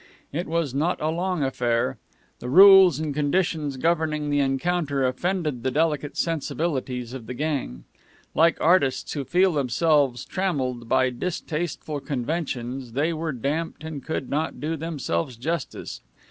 It 0.33 0.47
was 0.47 0.73
not 0.73 0.99
a 0.99 1.09
long 1.09 1.43
affair. 1.43 1.99
The 2.39 2.49
rules 2.49 2.97
and 2.99 3.13
conditions 3.13 3.77
governing 3.77 4.31
the 4.31 4.39
encounter 4.39 5.05
offended 5.05 5.61
the 5.61 5.69
delicate 5.69 6.17
sensibilities 6.17 7.13
of 7.13 7.27
the 7.27 7.35
gang. 7.35 7.83
Like 8.33 8.59
artists 8.59 9.13
who 9.13 9.23
feel 9.23 9.53
themselves 9.53 10.25
trammeled 10.25 10.89
by 10.89 11.11
distasteful 11.11 11.99
conventions, 11.99 12.93
they 12.93 13.13
were 13.13 13.31
damped 13.31 13.83
and 13.83 14.03
could 14.03 14.27
not 14.27 14.59
do 14.59 14.75
themselves 14.75 15.37
justice. 15.37 16.01